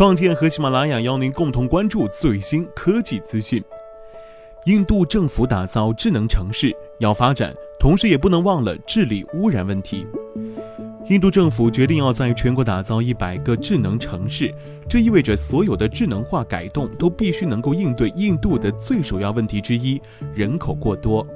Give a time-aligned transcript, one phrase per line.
[0.00, 3.62] 创建和喜马拉雅邀您共同关注最新科技资讯。
[4.64, 10.06] 印度政府打造智能城市要发展，同时也不能忘了治理污染问题。
[11.10, 14.50] 印度政府决定要在全国打造一百个智能城市，
[14.88, 20.00] 这意味着所有的智能化改动都必须能够应对印度的最首要问题之一——
[20.32, 21.26] 人口过多。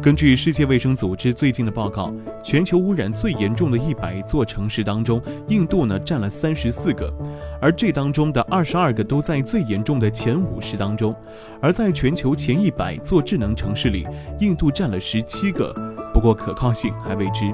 [0.00, 2.12] 根据世界卫生组织最近的报告，
[2.42, 7.12] 全球污染最严重的一百座城市当中，印度呢占了三十四个，
[7.60, 11.14] 而这当中的二十二个都在最严重的前五十当中。
[11.60, 14.06] 而在全球前一百座智能城市里，
[14.38, 15.74] 印度占了十七个，
[16.14, 17.52] 不过可靠性还未知。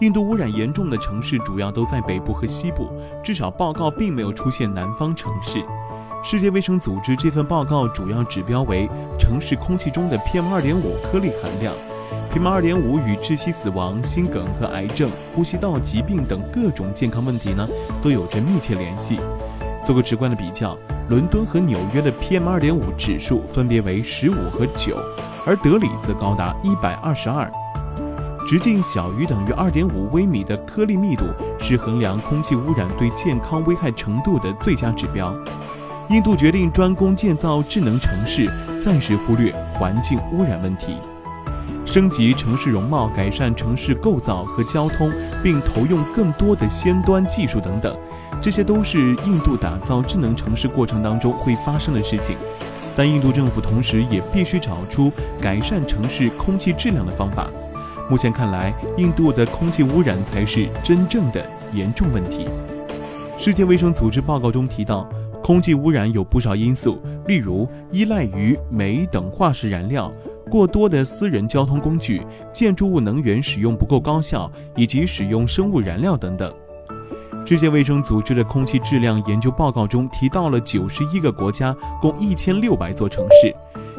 [0.00, 2.88] 印度污染严重的城市主要都在北部和西部，
[3.22, 5.64] 至少报告并没有出现南方城市。
[6.26, 8.88] 世界卫生组织这份报告主要指标为
[9.18, 11.74] 城市空气中的 PM2.5 颗粒含量。
[12.32, 17.68] PM2.5 与窒息死亡、心梗和癌症、呼吸道疾病等各种健康问题呢，
[18.02, 19.20] 都有着密切联系。
[19.84, 20.74] 做个直观的比较，
[21.10, 24.96] 伦敦和纽约的 PM2.5 指数分别为十五和九，
[25.44, 27.52] 而德里则高达一百二十二。
[28.48, 31.26] 直径小于等于二点五微米的颗粒密度
[31.58, 35.30] 是衡量空气污染对健康危害程度的最佳指标。
[36.10, 38.46] 印度决定专攻建造智能城市，
[38.78, 40.98] 暂时忽略环境污染问题，
[41.86, 45.10] 升级城市容貌，改善城市构造和交通，
[45.42, 47.96] 并投用更多的先端技术等等，
[48.42, 52.36] 这些都是印度打造智能城市过程当中会发生的事情。
[52.94, 55.10] 但印度政府同时也必须找出
[55.40, 57.48] 改善城市空气质量的方法。
[58.10, 62.46] 目前看来，印度的空气污染才是真正的严重问题。
[63.38, 65.08] 世界卫生组织报告中提到。
[65.44, 70.10] 空气污染有不少因素，例如依赖于煤等化石燃料、
[70.50, 76.50] 过多的私人交通工具、建筑物能源使用不够高效，以及使用生物燃料等等。
[77.44, 83.54] 世界卫生组织的空气质量研究报告中提到了九十一个国家，共一千六百座城市，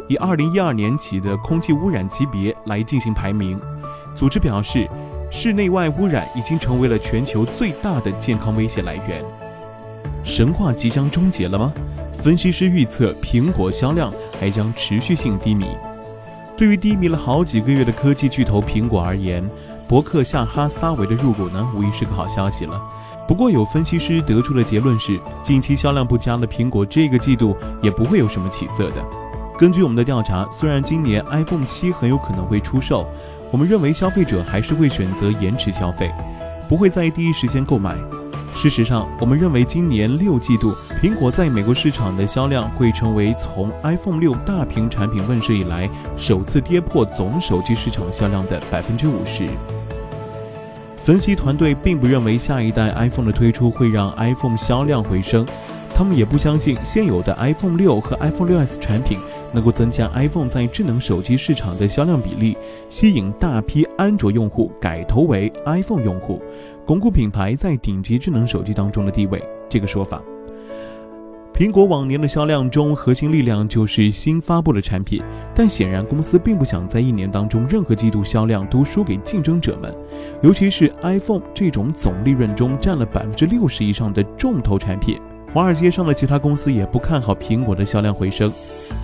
[0.08, 3.62] 以二零一二年起的空气污染级别来进行排名。
[4.16, 4.90] 组织表示，
[5.30, 9.24] 室内外污染已经成为了全球最大的健康威胁来源。
[10.25, 11.72] 神话即将终结了吗？
[12.22, 15.68] 分析师预测苹果销量还将持续性低迷。
[16.58, 19.47] 对于低迷了好几个月的科技巨头苹果而言，
[19.88, 22.81] 伯克夏哈撒韦的入股呢，无疑是个好消息了。
[23.28, 29.06] 不过，有分析师得出的结论是，近期销量不佳的苹果这个季度也不会有什么起色的。
[29.59, 33.06] 根据我们的调查，虽然今年 iPhone 七很有可能会出售，
[33.52, 36.12] 我们认为消费者还是会选择延迟消费，
[36.68, 37.96] 不会在第一时间购买。
[38.56, 49.48] 事实上，我们认为今年六季度苹果在美国市场的销量会成为从 iPhone 六大屏产品问世以来首次跌破总手机市场销量的百分之五十。
[51.04, 55.46] 分析团队并不认为下一代 iPhone 的推出会让 iPhone 销量回升，
[55.98, 59.18] 他们也不相信现有的 iPhone 六和 iPhone 六 S 产品
[59.54, 62.58] 能够增加 iPhone 在智能手机市场的销量比例，
[62.90, 66.42] 吸引大批安卓用户改投为 iPhone 用户。
[66.86, 70.22] 巩固品牌在顶级智能手机当中的地位，这个说法。
[71.54, 75.24] 苹果往年的销量中，核心力量就是新发布的产品，
[75.56, 79.96] 但显然公司并不想在一年当中任何季度销量都输给竞争者们，
[80.44, 85.18] 尤其是 iPhone 这种总利润中占了百分之六十以上的重头产品。
[85.56, 88.52] 华尔街上的其他公司也不看好苹果的销量回升。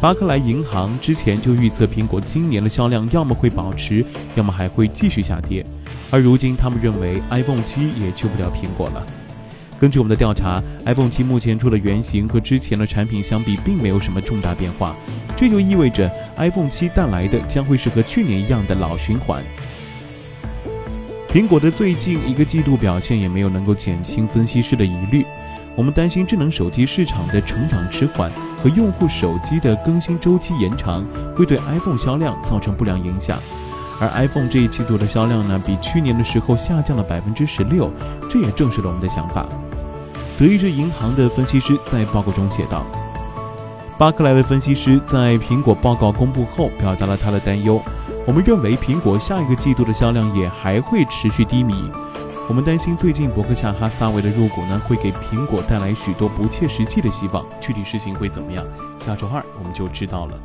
[0.02, 5.66] 巴克莱银行之前就预测苹果今年的销量要么会保持，要么还会继续下跌。
[6.10, 9.02] 而如今，他们认为 iPhone 七也救不了苹果了。
[9.80, 14.94] 根据我们的调查，iPhone 七目前出的原型和之前的产品相比，并没有什么重大变化。
[15.38, 19.42] 这就意味着 iPhone 七带来的将会是和去年一样的老循环。
[21.30, 25.26] 苹果的最近一个季度表现也没有能够减轻分析师的疑虑。
[25.82, 31.04] 我们担心智能手机市场的成长迟缓和用户手机的更新周期延长，
[31.36, 33.40] 会对 iPhone 销量造成不良影响。
[34.00, 37.90] 而 iPhone 这一季度的销量呢，比去年的时候下降了百分之十六，
[38.30, 39.48] 这也证实了我们的想法。
[40.38, 42.86] 德意志银行的分析师在报告中写道
[43.98, 47.82] ：“巴克莱的分析师在苹果报告公布后表达了他的担忧。
[48.28, 51.74] 我们认为苹果下一个季度的销量也还会持续低迷。
[52.52, 57.46] 我们担心最近伯克夏哈撒韦的入股呢，会给苹果带来许多不切实际的希望。
[57.62, 58.62] 具体事情会怎么样？
[58.98, 60.38] 下周二我们就知道了。”